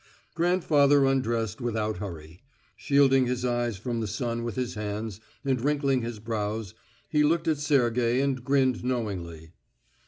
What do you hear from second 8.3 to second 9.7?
grinned knowingly.